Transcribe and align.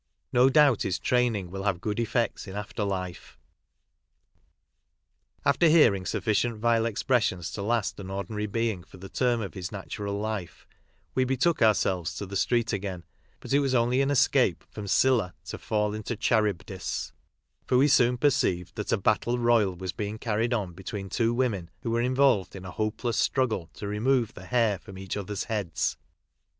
No 0.33 0.49
doubt 0.49 0.81
his 0.81 0.97
training 0.97 1.51
will 1.51 1.61
have 1.61 1.79
good 1.79 1.99
effects 1.99 2.47
in 2.47 2.55
after 2.55 2.83
life. 2.83 3.37
After 5.45 5.67
hearing 5.69 6.07
sufficient 6.07 6.57
vile 6.57 6.87
expressions 6.87 7.51
to 7.51 7.61
last 7.61 7.99
an 7.99 8.09
ordinary 8.09 8.47
being 8.47 8.83
for 8.83 8.97
the 8.97 9.09
term 9.09 9.41
of 9.41 9.53
his 9.53 9.71
natural 9.71 10.15
lire 10.19 10.49
we 11.13 11.23
betook 11.23 11.61
ourselves 11.61 12.15
to 12.15 12.25
the 12.25 12.35
street 12.35 12.73
again, 12.73 13.03
but 13.41 13.53
it 13.53 13.59
was 13.59 13.75
only 13.75 14.01
an 14.01 14.09
escape 14.09 14.63
from 14.71 14.87
Scylla 14.87 15.35
to 15.45 15.59
tail 15.59 15.93
into 15.93 16.15
Charybdis, 16.15 17.13
for 17.67 17.77
we 17.77 17.87
soon 17.87 18.17
perceived 18.17 18.73
that 18.77 18.91
a 18.91 18.97
battle 18.97 19.37
royal 19.37 19.75
was 19.75 19.91
being 19.91 20.17
carried 20.17 20.51
on 20.51 20.73
between 20.73 21.09
two 21.09 21.31
women 21.31 21.69
who 21.83 21.91
were 21.91 22.01
involved 22.01 22.55
in 22.55 22.65
a 22.65 22.71
hopeless 22.71 23.17
struggle 23.17 23.69
to 23.75 23.85
remove 23.87 24.33
the 24.33 24.45
hair 24.45 24.79
from 24.79 24.97
each 24.97 25.15
other's 25.15 25.43
heads. 25.43 25.95